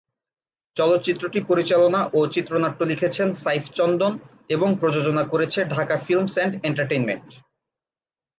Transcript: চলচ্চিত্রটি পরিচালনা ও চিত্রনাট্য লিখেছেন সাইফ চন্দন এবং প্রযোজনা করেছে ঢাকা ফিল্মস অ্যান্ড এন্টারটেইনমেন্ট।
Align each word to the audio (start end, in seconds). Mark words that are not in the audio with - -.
চলচ্চিত্রটি 0.77 1.39
পরিচালনা 1.49 2.01
ও 2.13 2.19
চিত্রনাট্য 2.33 2.81
লিখেছেন 2.85 3.27
সাইফ 3.43 3.63
চন্দন 3.77 4.13
এবং 4.49 4.69
প্রযোজনা 4.81 5.23
করেছে 5.23 5.59
ঢাকা 5.75 5.95
ফিল্মস 6.05 6.33
অ্যান্ড 6.37 6.53
এন্টারটেইনমেন্ট। 6.63 7.27